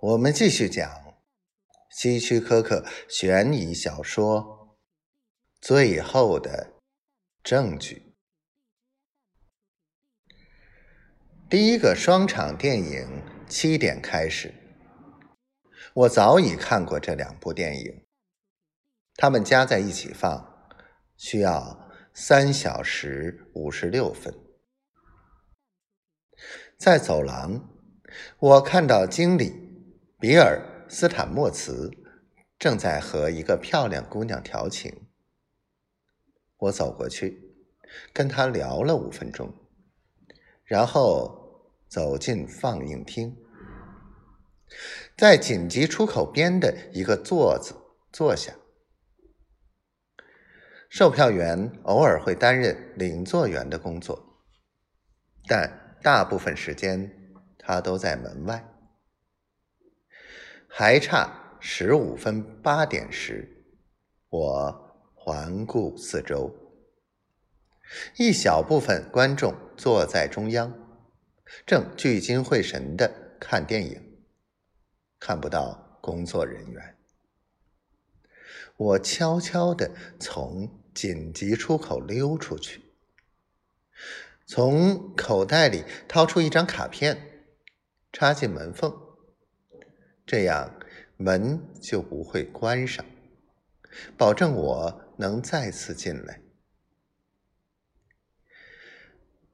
[0.00, 1.18] 我们继续讲
[1.90, 4.76] 希区柯克悬疑小说
[5.60, 6.74] 《最后的
[7.42, 8.14] 证据》。
[11.50, 14.54] 第一个双场电影七点开始。
[15.94, 18.06] 我早已看过这两部电影，
[19.16, 20.70] 它们加在一起放
[21.16, 24.32] 需要三小时五十六分。
[26.76, 27.68] 在走廊，
[28.38, 29.66] 我看到经理。
[30.20, 30.60] 比尔·
[30.92, 31.92] 斯坦莫茨
[32.58, 35.06] 正在和一个漂亮姑娘调情。
[36.56, 37.54] 我走过去，
[38.12, 39.54] 跟他聊了五分钟，
[40.64, 43.36] 然后走进放映厅，
[45.16, 47.76] 在紧急出口边的一个座子
[48.10, 48.52] 坐下。
[50.88, 54.42] 售票员偶尔会担任领座员的工作，
[55.46, 57.08] 但大部分时间
[57.56, 58.74] 他都在门外。
[60.80, 63.66] 还差十五分八点时，
[64.28, 66.54] 我环顾四周，
[68.16, 70.72] 一小部分观众坐在中央，
[71.66, 74.20] 正聚精会神的看电影，
[75.18, 76.96] 看不到工作人员。
[78.76, 82.80] 我悄悄的从紧急出口溜出去，
[84.46, 87.48] 从口袋里掏出一张卡片，
[88.12, 89.07] 插进门缝。
[90.28, 90.70] 这样
[91.16, 93.02] 门就不会关上，
[94.18, 96.42] 保证我能再次进来。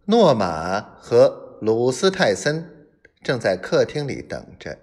[0.07, 2.89] 诺玛和鲁斯泰森
[3.23, 4.81] 正在客厅里等着。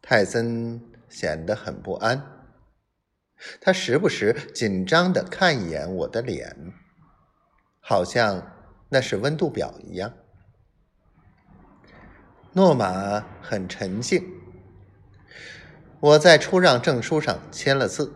[0.00, 2.46] 泰森显得很不安，
[3.60, 6.72] 他时不时紧张的看一眼我的脸，
[7.80, 8.52] 好像
[8.88, 10.14] 那是温度表一样。
[12.56, 14.32] 诺玛很沉静。
[16.00, 18.14] 我在出让证书上签了字，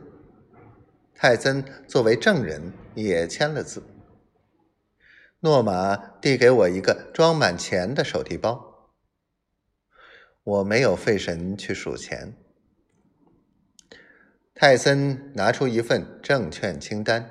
[1.15, 3.83] 泰森作为证人也签了字。
[5.41, 8.95] 诺玛递给我一个装满钱的手提包，
[10.43, 12.35] 我没有费神去数钱。
[14.55, 17.29] 泰森拿出一份证券清单，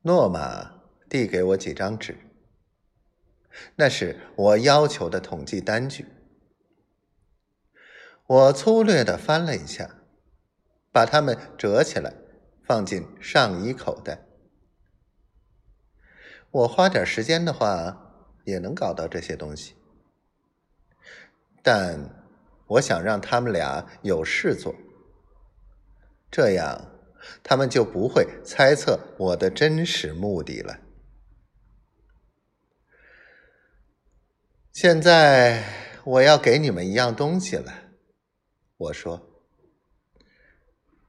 [0.00, 2.16] 诺玛递给我几张纸。
[3.76, 6.06] 那是我要求的统计单据。
[8.26, 9.96] 我粗略的翻了一下，
[10.90, 12.14] 把它们折起来，
[12.64, 14.26] 放进上衣口袋。
[16.50, 19.74] 我花点时间的话，也能搞到这些东西。
[21.62, 22.26] 但
[22.66, 24.74] 我想让他们俩有事做，
[26.30, 26.90] 这样
[27.42, 30.78] 他们就不会猜测我的真实目的了。
[34.72, 35.62] 现在
[36.02, 37.70] 我要给你们一样东西了，
[38.78, 39.20] 我说，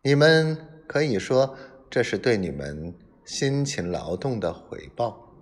[0.01, 1.57] 你们可以说
[1.89, 2.93] 这是对你们
[3.23, 5.32] 辛勤劳动的回报。